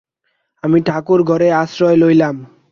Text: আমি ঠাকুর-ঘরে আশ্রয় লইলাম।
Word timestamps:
আমি 0.63 0.77
ঠাকুর-ঘরে 0.81 1.47
আশ্রয় 1.53 1.97
লইলাম। 1.97 2.35